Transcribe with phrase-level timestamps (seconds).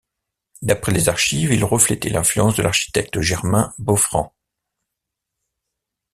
[0.63, 4.33] D’après les archives, il reflétait l'influence de l’architecte Germain Boffrand.